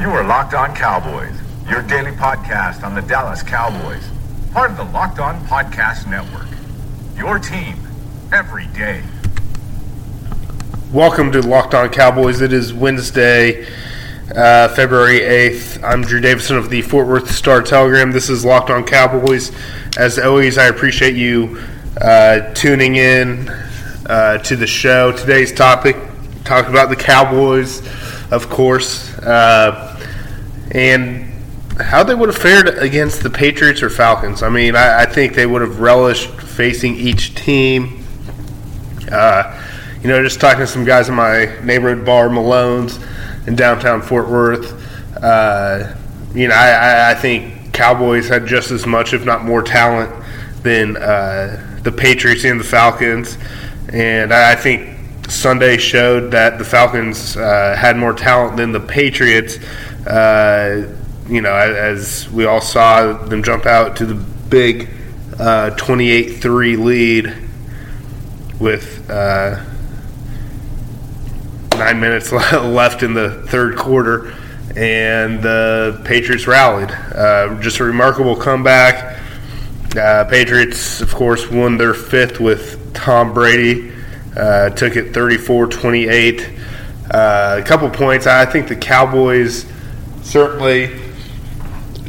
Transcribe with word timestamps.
You 0.00 0.10
are 0.10 0.22
Locked 0.22 0.54
On 0.54 0.72
Cowboys, 0.76 1.36
your 1.68 1.82
daily 1.82 2.12
podcast 2.12 2.84
on 2.84 2.94
the 2.94 3.02
Dallas 3.02 3.42
Cowboys. 3.42 4.08
Part 4.52 4.70
of 4.70 4.76
the 4.76 4.84
Locked 4.84 5.18
On 5.18 5.44
Podcast 5.46 6.08
Network. 6.08 6.46
Your 7.16 7.40
team 7.40 7.76
every 8.32 8.66
day. 8.68 9.02
Welcome 10.92 11.32
to 11.32 11.42
Locked 11.42 11.74
On 11.74 11.88
Cowboys. 11.88 12.40
It 12.40 12.52
is 12.52 12.72
Wednesday, 12.72 13.66
uh, 14.36 14.68
February 14.68 15.18
8th. 15.18 15.82
I'm 15.82 16.02
Drew 16.02 16.20
Davison 16.20 16.56
of 16.56 16.70
the 16.70 16.82
Fort 16.82 17.08
Worth 17.08 17.32
Star 17.32 17.60
Telegram. 17.60 18.12
This 18.12 18.30
is 18.30 18.44
Locked 18.44 18.70
On 18.70 18.84
Cowboys. 18.84 19.50
As 19.96 20.16
always, 20.16 20.58
I 20.58 20.68
appreciate 20.68 21.16
you 21.16 21.60
uh, 22.00 22.54
tuning 22.54 22.94
in 22.94 23.48
uh, 24.06 24.38
to 24.38 24.54
the 24.54 24.66
show. 24.68 25.10
Today's 25.10 25.52
topic, 25.52 25.96
talk 26.44 26.68
about 26.68 26.88
the 26.88 26.96
Cowboys, 26.96 27.82
of 28.30 28.48
course, 28.48 29.16
uh, 29.18 29.98
and 30.70 31.24
how 31.80 32.02
they 32.02 32.14
would 32.14 32.28
have 32.28 32.38
fared 32.38 32.68
against 32.78 33.22
the 33.22 33.30
Patriots 33.30 33.82
or 33.82 33.90
Falcons. 33.90 34.42
I 34.42 34.48
mean, 34.48 34.74
I, 34.76 35.02
I 35.02 35.06
think 35.06 35.34
they 35.34 35.46
would 35.46 35.62
have 35.62 35.80
relished 35.80 36.30
facing 36.30 36.96
each 36.96 37.34
team. 37.34 38.04
Uh, 39.10 39.64
you 40.02 40.08
know, 40.08 40.22
just 40.22 40.40
talking 40.40 40.60
to 40.60 40.66
some 40.66 40.84
guys 40.84 41.08
in 41.08 41.14
my 41.14 41.46
neighborhood 41.62 42.04
bar, 42.04 42.28
Malone's, 42.28 42.98
in 43.46 43.56
downtown 43.56 44.02
Fort 44.02 44.28
Worth. 44.28 44.74
Uh, 45.16 45.96
you 46.34 46.48
know, 46.48 46.54
I, 46.54 47.12
I, 47.12 47.14
think 47.14 47.72
Cowboys 47.72 48.28
had 48.28 48.46
just 48.46 48.70
as 48.70 48.86
much, 48.86 49.12
if 49.12 49.24
not 49.24 49.44
more, 49.44 49.62
talent 49.62 50.12
than 50.62 50.96
uh, 50.96 51.80
the 51.82 51.90
Patriots 51.90 52.44
and 52.44 52.60
the 52.60 52.64
Falcons. 52.64 53.38
And 53.92 54.32
I 54.32 54.54
think 54.54 54.97
Sunday 55.28 55.76
showed 55.76 56.30
that 56.30 56.58
the 56.58 56.64
Falcons 56.64 57.36
uh, 57.36 57.76
had 57.78 57.96
more 57.96 58.14
talent 58.14 58.56
than 58.56 58.72
the 58.72 58.80
Patriots. 58.80 59.58
Uh, 60.06 60.94
you 61.28 61.42
know, 61.42 61.54
as 61.54 62.28
we 62.30 62.46
all 62.46 62.62
saw 62.62 63.12
them 63.12 63.42
jump 63.42 63.66
out 63.66 63.96
to 63.96 64.06
the 64.06 64.14
big 64.14 64.88
uh, 65.38 65.70
28 65.70 66.40
3 66.40 66.76
lead 66.76 67.34
with 68.58 69.08
uh, 69.10 69.62
nine 71.76 72.00
minutes 72.00 72.32
left 72.32 73.02
in 73.02 73.12
the 73.12 73.42
third 73.48 73.76
quarter, 73.76 74.34
and 74.76 75.42
the 75.42 76.00
Patriots 76.04 76.46
rallied. 76.46 76.90
Uh, 76.90 77.60
just 77.60 77.80
a 77.80 77.84
remarkable 77.84 78.34
comeback. 78.34 79.16
Patriots, 79.90 81.00
of 81.02 81.14
course, 81.14 81.50
won 81.50 81.76
their 81.76 81.94
fifth 81.94 82.40
with 82.40 82.94
Tom 82.94 83.34
Brady. 83.34 83.92
Uh, 84.38 84.70
took 84.70 84.96
it 84.96 85.12
34 85.12 85.66
28. 85.66 86.50
Uh, 87.10 87.60
a 87.60 87.66
couple 87.66 87.90
points. 87.90 88.26
I 88.26 88.46
think 88.46 88.68
the 88.68 88.76
Cowboys 88.76 89.66
certainly, 90.22 91.00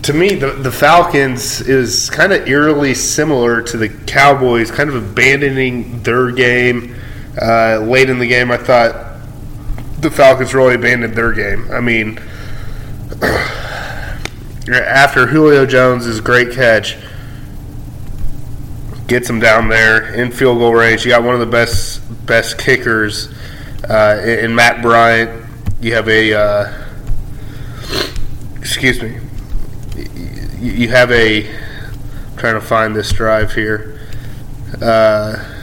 to 0.04 0.14
me, 0.14 0.36
the, 0.36 0.52
the 0.52 0.72
Falcons 0.72 1.62
is 1.62 2.10
kind 2.10 2.34
of 2.34 2.48
eerily 2.48 2.94
similar 2.94 3.62
to 3.62 3.78
the 3.78 3.90
Cowboys, 3.90 4.72
kind 4.72 4.90
of 4.90 4.96
abandoning 4.96 6.04
their 6.04 6.32
game 6.32 6.96
uh, 7.42 7.80
late 7.80 8.10
in 8.10 8.20
the 8.20 8.28
game. 8.28 8.52
I 8.52 8.58
thought 8.58 9.22
the 10.00 10.12
Falcons 10.12 10.54
really 10.54 10.76
abandoned 10.76 11.16
their 11.16 11.32
game. 11.32 11.72
I 11.72 11.80
mean, 11.80 12.20
after 14.72 15.28
Julio 15.28 15.66
Jones' 15.66 16.20
great 16.20 16.52
catch, 16.52 16.98
gets 19.10 19.30
him 19.30 19.40
down 19.40 19.68
there 19.68 20.14
in 20.14 20.32
field 20.32 20.60
goal 20.60 20.74
range. 20.74 21.04
You 21.04 21.12
got 21.12 21.24
one 21.24 21.34
of 21.34 21.40
the 21.40 21.46
best 21.46 22.02
best 22.26 22.58
kickers 22.58 23.34
uh, 23.90 24.24
in 24.26 24.56
Matt 24.56 24.82
Bryant. 24.82 25.46
You 25.82 25.96
have 25.96 26.08
a 26.08 26.34
uh, 26.34 26.86
excuse 28.58 29.02
me. 29.02 29.18
You 30.60 30.90
have 30.90 31.12
a 31.12 31.50
I'm 31.50 32.38
trying 32.38 32.56
to 32.56 32.62
find 32.62 32.96
this 32.96 33.12
drive 33.12 33.54
here. 33.54 34.00
Uh, 34.82 35.56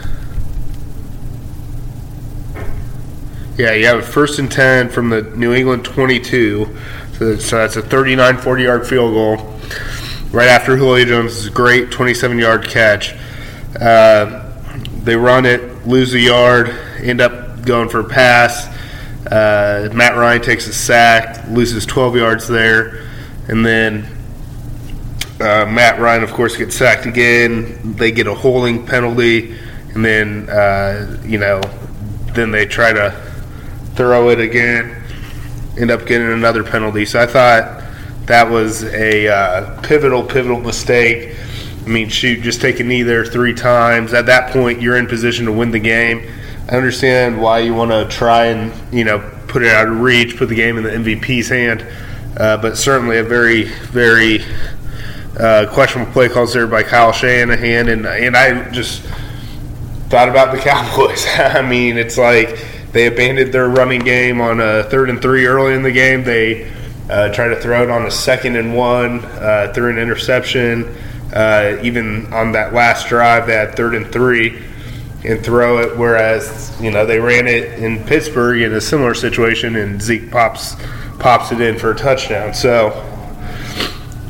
Yeah, 3.58 3.72
you 3.72 3.86
have 3.86 4.00
a 4.00 4.02
first 4.02 4.38
and 4.38 4.52
10 4.52 4.90
from 4.90 5.08
the 5.08 5.22
New 5.22 5.54
England 5.54 5.82
22. 5.86 6.76
So, 7.14 7.36
so 7.36 7.56
that's 7.56 7.76
a 7.76 7.82
39 7.82 8.36
40 8.36 8.62
yard 8.62 8.86
field 8.86 9.14
goal 9.14 9.54
right 10.30 10.48
after 10.48 10.76
Julio 10.76 11.06
Jones' 11.06 11.48
great 11.48 11.90
27 11.90 12.38
yard 12.38 12.68
catch. 12.68 13.14
Uh, 13.81 14.42
they 15.03 15.16
run 15.16 15.47
it, 15.47 15.87
lose 15.87 16.14
a 16.14 16.19
yard, 16.19 16.69
end 17.00 17.20
up 17.20 17.62
going 17.62 17.88
for 17.88 18.00
a 18.00 18.04
pass. 18.09 18.66
Uh, 19.26 19.88
Matt 19.92 20.16
Ryan 20.16 20.42
takes 20.42 20.66
a 20.66 20.72
sack, 20.72 21.47
loses 21.48 21.84
12 21.87 22.16
yards 22.16 22.48
there, 22.48 23.09
and 23.48 23.64
then 23.64 24.16
uh, 25.41 25.66
Matt 25.66 26.00
Ryan, 26.00 26.22
of 26.22 26.32
course, 26.32 26.56
gets 26.56 26.76
sacked 26.76 27.06
again. 27.06 27.94
They 27.97 28.10
get 28.10 28.26
a 28.26 28.34
holding 28.34 28.87
penalty, 28.87 29.59
and 29.94 30.04
then 30.04 30.48
uh, 30.48 31.20
you 31.25 31.38
know, 31.38 31.60
then 32.32 32.50
they 32.50 32.66
try 32.66 32.93
to 32.93 33.10
throw 33.94 34.31
it 34.31 34.41
again, 34.41 35.03
end 35.78 35.91
up 35.91 36.06
getting 36.06 36.32
another 36.32 36.64
penalty. 36.64 37.04
So 37.04 37.20
I 37.20 37.26
thought 37.26 37.82
that 38.26 38.48
was 38.48 38.84
a 38.84 39.28
uh, 39.28 39.81
pivotal, 39.82 40.22
pivotal 40.22 40.60
mistake. 40.60 41.37
I 41.86 41.88
mean, 41.88 42.08
shoot, 42.08 42.42
just 42.42 42.60
take 42.60 42.80
a 42.80 42.84
knee 42.84 43.02
there 43.02 43.24
three 43.24 43.54
times. 43.54 44.12
At 44.12 44.26
that 44.26 44.52
point, 44.52 44.82
you're 44.82 44.97
in 44.97 45.06
position 45.06 45.47
to 45.47 45.52
win 45.52 45.70
the 45.70 45.78
game. 45.78 46.28
I 46.69 46.76
understand 46.76 47.41
why 47.41 47.60
you 47.60 47.74
want 47.74 47.92
to 47.92 48.08
try 48.08 48.47
and 48.47 48.72
you 48.92 49.04
know 49.04 49.19
put 49.47 49.62
it 49.62 49.72
out 49.72 49.86
of 49.86 50.00
reach, 50.00 50.36
put 50.36 50.48
the 50.48 50.56
game 50.56 50.78
in 50.78 50.82
the 50.82 50.91
MVP's 50.91 51.48
hand, 51.48 51.86
uh, 52.36 52.56
but 52.56 52.76
certainly 52.76 53.19
a 53.19 53.22
very, 53.22 53.64
very 53.64 54.41
uh, 55.38 55.66
questionable 55.72 56.10
play 56.12 56.28
calls 56.28 56.52
there 56.52 56.66
by 56.66 56.82
Kyle 56.82 57.12
Shanahan, 57.12 57.88
and 57.88 58.04
and 58.04 58.36
I 58.36 58.69
just 58.70 59.02
thought 60.08 60.28
about 60.28 60.52
the 60.52 60.58
Cowboys. 60.62 61.25
I 61.38 61.62
mean, 61.62 61.98
it's 61.98 62.19
like 62.19 62.58
they 62.91 63.06
abandoned 63.06 63.54
their 63.54 63.69
running 63.69 64.00
game 64.00 64.41
on 64.41 64.60
a 64.60 64.82
third 64.84 65.08
and 65.08 65.22
three 65.22 65.46
early 65.46 65.75
in 65.75 65.84
the 65.84 65.92
game. 65.92 66.25
They 66.25 66.69
uh, 67.08 67.32
tried 67.32 67.48
to 67.48 67.60
throw 67.60 67.84
it 67.84 67.91
on 67.91 68.06
a 68.06 68.10
second 68.10 68.56
and 68.56 68.75
one, 68.75 69.25
uh, 69.25 69.72
threw 69.72 69.91
an 69.91 69.98
interception. 69.98 70.96
Uh, 71.32 71.78
even 71.82 72.32
on 72.32 72.53
that 72.53 72.72
last 72.72 73.09
drive, 73.09 73.48
had 73.48 73.75
third 73.75 73.94
and 73.94 74.10
three 74.12 74.62
and 75.25 75.44
throw 75.44 75.78
it. 75.78 75.97
Whereas 75.97 76.76
you 76.81 76.91
know 76.91 77.04
they 77.04 77.19
ran 77.19 77.47
it 77.47 77.78
in 77.81 78.03
Pittsburgh 78.04 78.62
in 78.62 78.72
a 78.72 78.81
similar 78.81 79.14
situation, 79.14 79.76
and 79.76 80.00
Zeke 80.00 80.31
pops 80.31 80.76
pops 81.19 81.53
it 81.53 81.60
in 81.60 81.78
for 81.78 81.92
a 81.92 81.94
touchdown. 81.97 82.54
So 82.54 82.91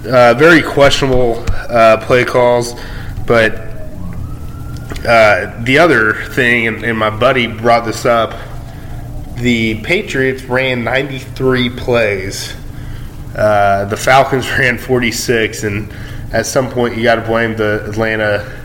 uh, 0.06 0.34
very 0.34 0.62
questionable 0.62 1.44
uh, 1.50 1.98
play 2.06 2.24
calls, 2.24 2.74
but 3.26 3.66
uh, 5.06 5.62
the 5.62 5.78
other 5.78 6.14
thing, 6.30 6.66
and, 6.66 6.84
and, 6.84 6.98
my 6.98 7.10
buddy 7.10 7.46
brought 7.46 7.84
this 7.84 8.04
up, 8.04 8.34
the 9.36 9.80
Patriots 9.82 10.42
ran 10.44 10.82
93 10.82 11.70
plays. 11.70 12.56
Uh, 13.36 13.84
the 13.84 13.96
Falcons 13.96 14.48
ran 14.58 14.78
46, 14.78 15.64
and 15.64 15.92
at 16.36 16.44
some 16.44 16.70
point 16.70 16.96
you 16.96 17.02
got 17.02 17.14
to 17.14 17.22
blame 17.22 17.56
the 17.56 17.84
Atlanta 17.88 18.62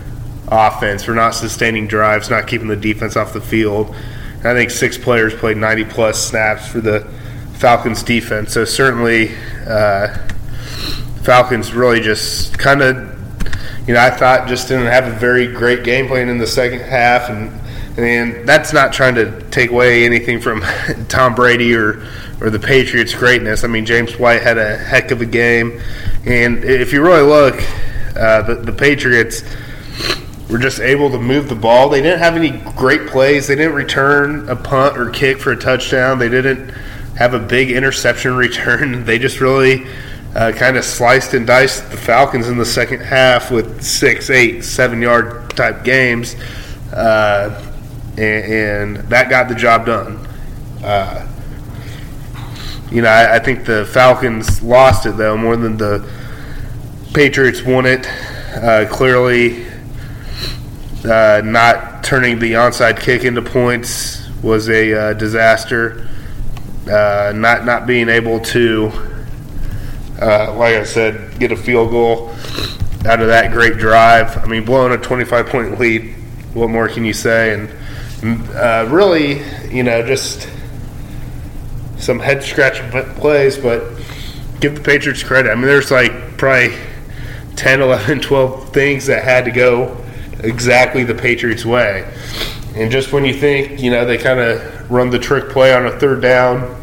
offense 0.48 1.02
for 1.02 1.14
not 1.14 1.30
sustaining 1.30 1.86
drives, 1.86 2.28
not 2.28 2.46
keeping 2.46 2.68
the 2.68 2.76
defense 2.76 3.16
off 3.16 3.32
the 3.32 3.40
field. 3.40 3.94
And 4.36 4.48
I 4.48 4.54
think 4.54 4.70
six 4.70 4.98
players 4.98 5.34
played 5.34 5.56
90 5.56 5.84
plus 5.86 6.22
snaps 6.22 6.68
for 6.68 6.80
the 6.80 7.08
Falcons 7.54 8.02
defense. 8.02 8.52
So 8.52 8.66
certainly, 8.66 9.30
uh, 9.66 10.14
Falcons 11.22 11.72
really 11.72 12.00
just 12.00 12.58
kind 12.58 12.82
of, 12.82 12.96
you 13.88 13.94
know, 13.94 14.00
I 14.00 14.10
thought 14.10 14.48
just 14.48 14.68
didn't 14.68 14.88
have 14.88 15.06
a 15.06 15.16
very 15.16 15.46
great 15.46 15.84
game 15.84 16.08
plan 16.08 16.28
in 16.28 16.38
the 16.38 16.46
second 16.46 16.80
half, 16.80 17.30
and 17.30 17.58
and 17.96 18.48
that's 18.48 18.72
not 18.72 18.92
trying 18.92 19.14
to 19.14 19.42
take 19.50 19.70
away 19.70 20.04
anything 20.04 20.40
from 20.40 20.62
Tom 21.08 21.34
Brady 21.34 21.74
or 21.74 22.04
or 22.42 22.50
the 22.50 22.58
Patriots' 22.58 23.14
greatness. 23.14 23.62
I 23.62 23.68
mean, 23.68 23.86
James 23.86 24.18
White 24.18 24.42
had 24.42 24.58
a 24.58 24.76
heck 24.76 25.12
of 25.12 25.20
a 25.20 25.26
game, 25.26 25.80
and 26.26 26.64
if 26.64 26.92
you 26.92 27.00
really 27.00 27.22
look, 27.22 27.54
uh, 28.16 28.42
the, 28.42 28.56
the 28.56 28.72
Patriots 28.72 29.44
were 30.50 30.58
just 30.58 30.80
able 30.80 31.08
to 31.10 31.18
move 31.18 31.48
the 31.48 31.54
ball. 31.54 31.88
They 31.88 32.02
didn't 32.02 32.18
have 32.18 32.34
any 32.34 32.50
great 32.76 33.06
plays. 33.06 33.46
They 33.46 33.54
didn't 33.54 33.74
return 33.74 34.48
a 34.48 34.56
punt 34.56 34.98
or 34.98 35.08
kick 35.10 35.38
for 35.38 35.52
a 35.52 35.56
touchdown. 35.56 36.18
They 36.18 36.28
didn't 36.28 36.70
have 37.16 37.32
a 37.32 37.38
big 37.38 37.70
interception 37.70 38.34
return. 38.36 39.04
They 39.04 39.18
just 39.18 39.40
really 39.40 39.86
uh, 40.34 40.50
kind 40.52 40.76
of 40.76 40.84
sliced 40.84 41.34
and 41.34 41.46
diced 41.46 41.90
the 41.90 41.96
Falcons 41.96 42.48
in 42.48 42.58
the 42.58 42.66
second 42.66 43.00
half 43.00 43.52
with 43.52 43.82
six, 43.82 44.30
eight, 44.30 44.64
seven 44.64 45.00
yard 45.00 45.54
type 45.56 45.84
games, 45.84 46.34
uh, 46.92 47.72
and, 48.16 48.96
and, 48.96 48.96
that 49.08 49.30
got 49.30 49.48
the 49.48 49.54
job 49.54 49.86
done. 49.86 50.18
Uh, 50.82 51.26
you 52.92 53.02
know, 53.02 53.08
I, 53.08 53.36
I, 53.36 53.38
think 53.38 53.64
the 53.64 53.84
Falcons 53.86 54.62
lost 54.62 55.06
it 55.06 55.16
though 55.16 55.36
more 55.36 55.56
than 55.56 55.76
the 55.76 56.08
Patriots 57.14 57.62
won 57.62 57.86
it. 57.86 58.06
Uh, 58.54 58.86
clearly, 58.90 59.66
uh, 61.04 61.42
not 61.44 62.04
turning 62.04 62.38
the 62.38 62.52
onside 62.52 63.00
kick 63.00 63.24
into 63.24 63.42
points 63.42 64.28
was 64.42 64.68
a 64.68 64.92
uh, 64.92 65.12
disaster. 65.14 66.08
not 66.86 67.64
not 67.64 67.86
being 67.86 68.08
able 68.08 68.40
to 68.40 68.92
uh, 70.22 70.54
like 70.56 70.76
I 70.76 70.84
said, 70.84 71.38
get 71.38 71.50
a 71.50 71.56
field 71.56 71.90
goal 71.90 72.30
out 73.06 73.20
of 73.20 73.26
that 73.26 73.50
great 73.52 73.78
drive. 73.78 74.38
I 74.38 74.46
mean, 74.46 74.64
blowing 74.64 74.92
a 74.92 74.98
25 74.98 75.46
point 75.46 75.80
lead, 75.80 76.14
what 76.54 76.70
more 76.70 76.88
can 76.88 77.04
you 77.04 77.12
say? 77.12 77.54
And 77.54 78.48
uh, 78.50 78.86
really, 78.88 79.42
you 79.74 79.82
know, 79.82 80.06
just 80.06 80.48
some 82.02 82.18
head 82.18 82.42
scratching 82.42 82.90
plays, 83.14 83.56
but 83.56 83.84
give 84.60 84.74
the 84.74 84.80
Patriots 84.80 85.22
credit. 85.22 85.50
I 85.50 85.54
mean, 85.54 85.66
there's 85.66 85.90
like 85.90 86.36
probably 86.36 86.76
10, 87.56 87.80
11, 87.80 88.20
12 88.22 88.72
things 88.72 89.06
that 89.06 89.24
had 89.24 89.44
to 89.44 89.50
go 89.50 89.96
exactly 90.40 91.04
the 91.04 91.14
Patriots' 91.14 91.64
way. 91.64 92.10
And 92.74 92.90
just 92.90 93.12
when 93.12 93.24
you 93.24 93.34
think, 93.34 93.80
you 93.80 93.90
know, 93.90 94.04
they 94.04 94.18
kind 94.18 94.40
of 94.40 94.90
run 94.90 95.10
the 95.10 95.18
trick 95.18 95.50
play 95.50 95.74
on 95.74 95.86
a 95.86 95.98
third 95.98 96.22
down, 96.22 96.76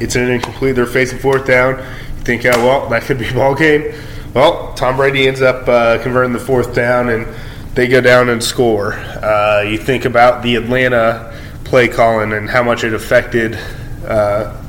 it's 0.00 0.16
an 0.16 0.28
incomplete, 0.28 0.74
they're 0.74 0.86
facing 0.86 1.18
fourth 1.18 1.46
down 1.46 1.78
You 1.78 2.24
think, 2.24 2.44
oh, 2.46 2.50
well, 2.64 2.88
that 2.88 3.02
could 3.02 3.18
be 3.18 3.28
a 3.28 3.34
ball 3.34 3.54
game. 3.54 3.94
Well, 4.34 4.74
Tom 4.74 4.96
Brady 4.96 5.28
ends 5.28 5.42
up 5.42 5.68
uh, 5.68 6.02
converting 6.02 6.32
the 6.32 6.38
fourth 6.38 6.74
down, 6.74 7.08
and 7.08 7.26
they 7.74 7.88
go 7.88 8.00
down 8.00 8.28
and 8.28 8.42
score. 8.42 8.94
Uh, 8.94 9.62
you 9.62 9.78
think 9.78 10.04
about 10.04 10.42
the 10.42 10.56
Atlanta 10.56 11.34
play 11.64 11.88
calling 11.88 12.32
and 12.32 12.48
how 12.48 12.62
much 12.62 12.84
it 12.84 12.92
affected 12.92 13.58
uh, 14.06 14.64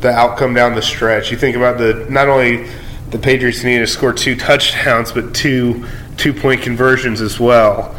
the 0.00 0.10
outcome 0.10 0.54
down 0.54 0.74
the 0.74 0.82
stretch. 0.82 1.30
You 1.30 1.36
think 1.36 1.56
about 1.56 1.78
the 1.78 2.06
not 2.10 2.28
only 2.28 2.68
the 3.10 3.18
Patriots 3.18 3.64
needed 3.64 3.80
to 3.80 3.86
score 3.86 4.12
two 4.12 4.36
touchdowns, 4.36 5.12
but 5.12 5.34
two 5.34 5.86
two 6.16 6.32
point 6.32 6.62
conversions 6.62 7.20
as 7.20 7.40
well. 7.40 7.94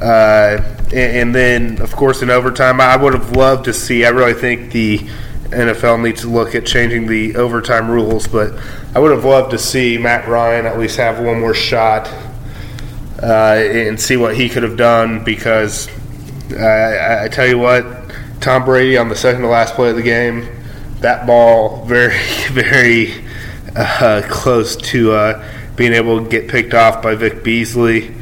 Uh, 0.00 0.58
and, 0.92 0.94
and, 0.94 1.34
then, 1.34 1.80
of 1.82 1.94
course, 1.94 2.22
in 2.22 2.30
overtime, 2.30 2.80
I 2.80 2.96
would 2.96 3.12
have 3.12 3.36
loved 3.36 3.66
to 3.66 3.72
see. 3.72 4.04
I 4.04 4.10
really 4.10 4.34
think 4.34 4.72
the 4.72 4.98
NFL 5.50 6.02
needs 6.02 6.22
to 6.22 6.28
look 6.28 6.54
at 6.54 6.64
changing 6.64 7.06
the 7.06 7.36
overtime 7.36 7.90
rules, 7.90 8.26
but 8.26 8.54
I 8.94 9.00
would 9.00 9.10
have 9.10 9.24
loved 9.24 9.50
to 9.50 9.58
see 9.58 9.98
Matt 9.98 10.28
Ryan 10.28 10.66
at 10.66 10.78
least 10.78 10.96
have 10.96 11.20
one 11.20 11.40
more 11.40 11.54
shot 11.54 12.08
uh, 13.22 13.56
and 13.56 14.00
see 14.00 14.16
what 14.16 14.36
he 14.36 14.48
could 14.48 14.62
have 14.62 14.76
done 14.76 15.24
because 15.24 15.88
I, 16.52 17.24
I 17.24 17.28
tell 17.28 17.46
you 17.46 17.58
what, 17.58 17.84
Tom 18.40 18.64
Brady 18.64 18.96
on 18.96 19.08
the 19.08 19.16
second 19.16 19.42
to 19.42 19.48
last 19.48 19.74
play 19.74 19.90
of 19.90 19.96
the 19.96 20.02
game, 20.02 20.48
that 21.00 21.26
ball 21.26 21.84
very, 21.84 22.16
very 22.50 23.24
uh, 23.76 24.22
close 24.28 24.76
to 24.76 25.12
uh, 25.12 25.44
being 25.76 25.92
able 25.92 26.22
to 26.22 26.28
get 26.28 26.48
picked 26.48 26.74
off 26.74 27.02
by 27.02 27.14
Vic 27.14 27.44
Beasley. 27.44 28.14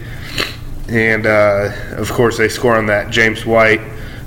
And 0.88 1.26
uh, 1.26 1.72
of 1.92 2.10
course, 2.10 2.36
they 2.36 2.48
score 2.48 2.76
on 2.76 2.86
that 2.86 3.10
James 3.10 3.46
White 3.46 3.80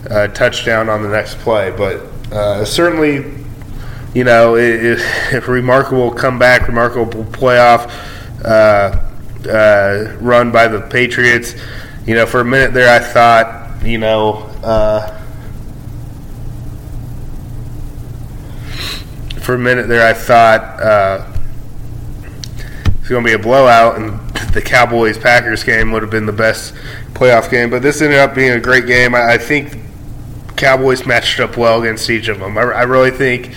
uh, 0.10 0.28
touchdown 0.30 0.90
on 0.90 1.04
the 1.04 1.10
next 1.10 1.40
play. 1.40 1.72
But 1.72 1.98
uh, 2.32 2.64
certainly, 2.66 3.34
you 4.14 4.24
know, 4.24 4.56
it, 4.56 5.02
it, 5.34 5.48
remarkable 5.48 6.12
comeback, 6.12 6.68
remarkable 6.68 7.24
playoff 7.26 7.90
uh, 8.46 10.18
run 10.22 10.52
by 10.52 10.68
the 10.68 10.82
Patriots. 10.82 11.56
You 12.06 12.16
know, 12.16 12.26
for 12.26 12.40
a 12.40 12.46
minute 12.46 12.74
there, 12.74 12.94
I 12.94 13.00
thought, 13.00 13.86
you 13.86 13.98
know, 13.98 14.50
for 19.52 19.56
a 19.56 19.60
minute 19.60 19.90
there, 19.90 20.08
I 20.08 20.14
thought 20.14 20.62
uh, 20.82 21.28
it's 23.02 23.10
going 23.10 23.22
to 23.22 23.28
be 23.28 23.34
a 23.34 23.38
blowout, 23.38 23.98
and 23.98 24.18
the 24.54 24.62
Cowboys 24.62 25.18
Packers 25.18 25.62
game 25.66 25.92
would 25.92 26.04
have 26.04 26.10
been 26.10 26.26
the 26.26 26.32
best 26.32 26.74
playoff 27.12 27.52
game. 27.52 27.70
But 27.70 27.82
this 27.82 28.02
ended 28.02 28.20
up 28.20 28.34
being 28.34 28.52
a 28.52 28.62
great 28.62 28.88
game. 28.88 29.14
I, 29.14 29.34
I 29.34 29.38
think 29.38 29.78
Cowboys 30.56 31.06
matched 31.06 31.42
up 31.42 31.58
well 31.58 31.82
against 31.82 32.10
each 32.10 32.30
of 32.30 32.40
them. 32.40 32.58
I, 32.58 32.62
I 32.62 32.84
really 32.84 33.12
think, 33.12 33.54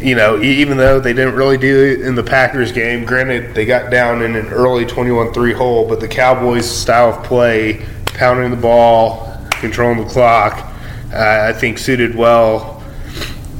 you 0.00 0.14
know, 0.14 0.40
even 0.40 0.78
though 0.78 0.98
they 0.98 1.12
didn't 1.12 1.34
really 1.34 1.58
do 1.58 1.84
it 1.84 2.00
in 2.00 2.14
the 2.14 2.24
Packers 2.24 2.72
game, 2.72 3.04
granted, 3.04 3.54
they 3.54 3.66
got 3.66 3.90
down 3.90 4.22
in 4.22 4.34
an 4.34 4.46
early 4.46 4.86
21 4.86 5.34
3 5.34 5.52
hole, 5.52 5.86
but 5.86 6.00
the 6.00 6.08
Cowboys' 6.08 6.64
style 6.64 7.10
of 7.10 7.22
play, 7.22 7.84
pounding 8.06 8.50
the 8.50 8.56
ball, 8.56 9.46
controlling 9.50 9.98
the 9.98 10.10
clock, 10.10 10.72
uh, 11.12 11.48
I 11.50 11.52
think 11.52 11.76
suited 11.76 12.16
well 12.16 12.77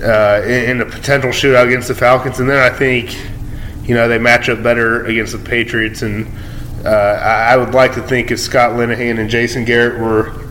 uh, 0.02 0.42
in, 0.44 0.70
in 0.70 0.80
a 0.80 0.86
potential 0.86 1.30
shootout 1.30 1.66
against 1.66 1.88
the 1.88 1.94
Falcons. 1.94 2.40
And 2.40 2.48
then 2.48 2.58
I 2.58 2.74
think, 2.74 3.16
you 3.86 3.94
know, 3.94 4.08
they 4.08 4.18
match 4.18 4.48
up 4.48 4.62
better 4.62 5.04
against 5.06 5.32
the 5.32 5.38
Patriots. 5.38 6.02
And 6.02 6.26
uh, 6.84 6.88
I 6.88 7.56
would 7.56 7.74
like 7.74 7.94
to 7.94 8.02
think 8.02 8.30
if 8.30 8.40
Scott 8.40 8.72
Linehan 8.72 9.18
and 9.18 9.28
Jason 9.28 9.64
Garrett 9.64 10.00
were 10.00 10.48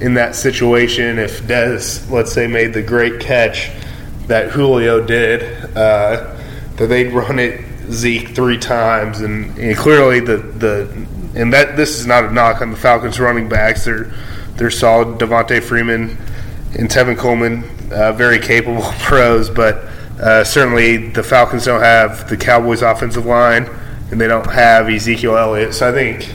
in 0.00 0.14
that 0.14 0.34
situation 0.34 1.18
if 1.18 1.42
Dez, 1.42 2.10
let's 2.10 2.32
say, 2.32 2.46
made 2.46 2.74
the 2.74 2.82
great 2.82 3.20
catch 3.20 3.70
that 4.26 4.50
Julio 4.50 5.04
did, 5.04 5.42
uh, 5.76 6.36
that 6.76 6.86
they'd 6.86 7.12
run 7.12 7.38
it 7.38 7.64
Zeke 7.90 8.28
three 8.28 8.58
times, 8.58 9.20
and, 9.20 9.56
and, 9.58 9.76
clearly 9.76 10.20
the 10.20 10.38
the 10.38 11.06
and 11.34 11.52
that 11.52 11.76
this 11.76 11.98
is 11.98 12.06
not 12.06 12.24
a 12.24 12.30
knock 12.32 12.62
on 12.62 12.70
the 12.70 12.76
Falcons 12.76 13.20
running 13.20 13.48
backs. 13.48 13.84
They're 13.84 14.12
they're 14.56 14.70
solid. 14.70 15.18
Devonta 15.18 15.62
Freeman 15.62 16.16
and 16.78 16.88
Tevin 16.88 17.16
Coleman, 17.16 17.62
uh, 17.92 18.12
very 18.12 18.38
capable 18.38 18.82
pros, 19.00 19.50
but 19.50 19.76
uh, 20.20 20.44
certainly 20.44 21.08
the 21.08 21.22
Falcons 21.22 21.64
don't 21.64 21.80
have 21.80 22.28
the 22.28 22.36
Cowboys' 22.36 22.82
offensive 22.82 23.26
line, 23.26 23.68
and 24.10 24.20
they 24.20 24.28
don't 24.28 24.50
have 24.50 24.88
Ezekiel 24.88 25.36
Elliott. 25.36 25.74
So 25.74 25.88
I 25.88 25.92
think 25.92 26.28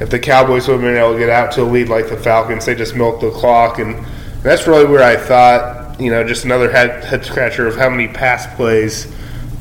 if 0.00 0.10
the 0.10 0.18
Cowboys 0.18 0.66
would 0.68 0.74
have 0.74 0.82
been 0.82 0.96
able 0.96 1.12
to 1.12 1.18
get 1.18 1.30
out 1.30 1.52
to 1.52 1.62
a 1.62 1.64
lead 1.64 1.88
like 1.88 2.08
the 2.08 2.16
Falcons, 2.16 2.66
they 2.66 2.74
just 2.74 2.94
milked 2.94 3.20
the 3.20 3.30
clock, 3.30 3.78
and 3.78 4.04
that's 4.42 4.66
really 4.66 4.84
where 4.84 5.02
I 5.02 5.16
thought, 5.16 6.00
you 6.00 6.10
know, 6.10 6.24
just 6.26 6.44
another 6.44 6.70
head, 6.70 7.04
head 7.04 7.24
scratcher 7.24 7.66
of 7.66 7.76
how 7.76 7.88
many 7.88 8.08
pass 8.08 8.52
plays 8.56 9.12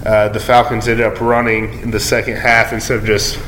uh, 0.06 0.28
the 0.30 0.40
Falcons 0.40 0.88
ended 0.88 1.06
up 1.06 1.22
running 1.22 1.80
in 1.82 1.92
the 1.92 2.00
second 2.00 2.36
half 2.36 2.74
instead 2.74 2.98
of 2.98 3.06
just 3.06 3.40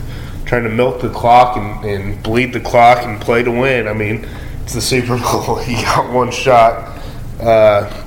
trying 0.45 0.63
to 0.63 0.69
milk 0.69 1.01
the 1.01 1.09
clock 1.09 1.57
and, 1.57 1.83
and 1.85 2.23
bleed 2.23 2.53
the 2.53 2.59
clock 2.59 3.03
and 3.03 3.19
play 3.19 3.43
to 3.43 3.51
win. 3.51 3.87
I 3.87 3.93
mean, 3.93 4.27
it's 4.63 4.73
the 4.73 4.81
Super 4.81 5.17
Bowl; 5.17 5.61
you 5.67 5.75
got 5.81 6.11
one 6.13 6.31
shot. 6.31 6.94
Uh, 7.39 8.03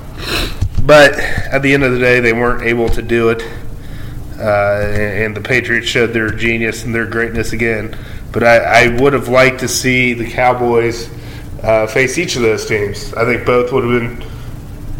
but 0.83 1.13
at 1.13 1.61
the 1.61 1.73
end 1.73 1.83
of 1.83 1.91
the 1.93 1.99
day, 1.99 2.19
they 2.19 2.33
weren't 2.33 2.63
able 2.63 2.89
to 2.89 3.01
do 3.01 3.29
it, 3.29 3.41
uh, 4.39 4.91
and, 4.93 5.35
the 5.35 5.41
Patriots 5.41 5.87
showed 5.87 6.07
their 6.07 6.29
genius 6.29 6.85
and 6.85 6.95
their 6.95 7.05
greatness 7.05 7.53
again. 7.53 7.95
But 8.31 8.43
I, 8.43 8.57
I 8.57 9.01
would 9.01 9.13
have 9.13 9.27
liked 9.27 9.59
to 9.59 9.67
see 9.67 10.13
the 10.13 10.29
Cowboys 10.29 11.09
uh, 11.61 11.87
face 11.87 12.17
each 12.17 12.35
of 12.35 12.41
those 12.41 12.65
teams. 12.65 13.13
I 13.13 13.25
think 13.25 13.45
both 13.45 13.71
would 13.71 13.83
have 13.83 14.01
been 14.01 14.29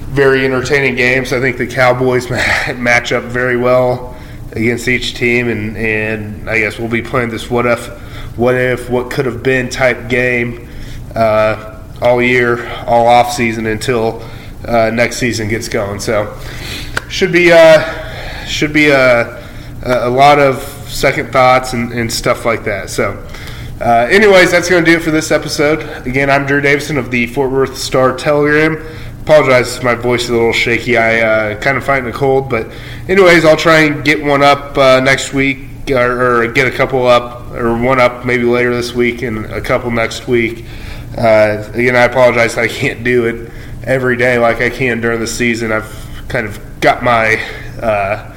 very 0.09 0.45
entertaining 0.45 0.95
games. 0.95 1.31
I 1.31 1.39
think 1.39 1.57
the 1.57 1.67
Cowboys 1.67 2.29
match 2.29 3.12
up 3.12 3.24
very 3.24 3.57
well 3.57 4.15
against 4.51 4.88
each 4.88 5.13
team, 5.13 5.48
and, 5.48 5.77
and 5.77 6.50
I 6.50 6.59
guess 6.59 6.77
we'll 6.77 6.89
be 6.89 7.01
playing 7.01 7.29
this 7.29 7.50
what 7.50 7.65
if, 7.65 7.88
what 8.38 8.55
if, 8.55 8.89
what 8.89 9.12
could 9.12 9.25
have 9.25 9.43
been 9.43 9.69
type 9.69 10.09
game 10.09 10.67
uh, 11.15 11.78
all 12.01 12.22
year, 12.22 12.68
all 12.86 13.08
off 13.08 13.34
season 13.34 13.65
until 13.65 14.22
uh, 14.65 14.89
next 14.94 15.18
season 15.18 15.50
gets 15.50 15.68
going. 15.68 16.00
So 16.00 16.38
should 17.10 17.32
be 17.32 17.51
uh, 17.51 18.46
should 18.46 18.74
be 18.74 18.89
a, 18.89 19.44
a 19.84 20.10
lot 20.10 20.39
of 20.39 20.62
second 20.89 21.32
thoughts 21.32 21.74
and, 21.74 21.91
and 21.91 22.12
stuff 22.12 22.46
like 22.46 22.63
that. 22.65 22.89
So, 22.89 23.25
uh, 23.79 24.08
anyways, 24.10 24.51
that's 24.51 24.70
going 24.70 24.84
to 24.84 24.91
do 24.91 24.98
it 24.98 25.03
for 25.03 25.12
this 25.12 25.32
episode. 25.32 25.82
Again, 26.06 26.29
I'm 26.29 26.46
Drew 26.46 26.62
Davison 26.62 26.98
of 26.98 27.12
the 27.12 27.27
Fort 27.27 27.51
Worth 27.51 27.77
Star 27.77 28.15
Telegram. 28.15 28.84
Apologize, 29.22 29.82
my 29.84 29.96
voice 29.96 30.24
is 30.24 30.29
a 30.32 30.34
little 30.34 30.53
shaky. 30.53 30.98
I 30.98 31.22
uh, 31.22 31.62
kind 31.62 31.77
of 31.77 31.84
fighting 31.84 32.10
a 32.10 32.13
cold, 32.13 32.50
but 32.50 32.72
anyways, 33.08 33.46
I'll 33.46 33.58
try 33.58 33.82
and 33.82 34.03
get 34.03 34.24
one 34.24 34.41
up 34.41 34.77
uh, 34.77 35.00
next 35.01 35.34
week, 35.34 35.60
or, 35.91 36.44
or, 36.44 36.51
get 36.51 36.68
a 36.68 36.75
couple 36.75 37.06
up, 37.06 37.51
or 37.51 37.79
one 37.79 38.00
up 38.00 38.25
maybe 38.25 38.44
later 38.44 38.74
this 38.75 38.94
week, 38.94 39.22
and 39.22 39.46
a 39.46 39.62
couple 39.62 39.91
next 39.91 40.27
week. 40.27 40.65
Uh, 41.19 41.69
again, 41.73 41.97
I 41.97 42.03
apologize. 42.03 42.57
I 42.57 42.69
can't 42.69 43.03
do 43.03 43.25
it 43.25 43.51
every 43.83 44.15
day 44.15 44.38
like 44.38 44.61
I 44.61 44.69
can 44.69 45.01
during 45.01 45.19
the 45.19 45.27
season. 45.27 45.71
I've 45.71 46.25
kind 46.29 46.47
of 46.47 46.79
got 46.79 47.03
my 47.03 47.35
uh, 47.81 48.33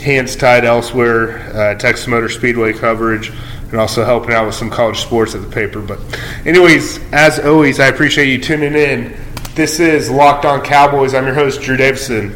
hands 0.00 0.34
tied 0.34 0.64
elsewhere, 0.64 1.38
uh, 1.54 1.74
Texas 1.74 2.06
Motor 2.06 2.30
Speedway 2.30 2.72
coverage, 2.72 3.30
and 3.70 3.74
also 3.74 4.04
helping 4.06 4.32
out 4.32 4.46
with 4.46 4.54
some 4.54 4.70
college 4.70 5.00
sports 5.00 5.34
at 5.34 5.42
the 5.42 5.50
paper. 5.50 5.80
But, 5.80 5.98
anyways, 6.46 6.98
as 7.12 7.38
always, 7.40 7.78
I 7.78 7.88
appreciate 7.88 8.28
you 8.28 8.40
tuning 8.40 8.74
in. 8.74 9.14
This 9.54 9.78
is 9.78 10.08
Locked 10.08 10.46
On 10.46 10.62
Cowboys. 10.62 11.12
I'm 11.12 11.26
your 11.26 11.34
host, 11.34 11.60
Drew 11.60 11.76
Davison. 11.76 12.34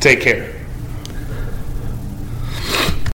Take 0.00 0.22
care. 0.22 0.51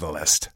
Catalyst. 0.00 0.48